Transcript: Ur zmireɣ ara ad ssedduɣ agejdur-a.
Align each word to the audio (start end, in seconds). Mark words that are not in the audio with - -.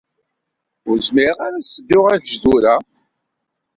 Ur 0.89 0.97
zmireɣ 1.07 1.37
ara 1.45 1.55
ad 1.59 1.65
ssedduɣ 1.65 2.05
agejdur-a. 2.13 2.75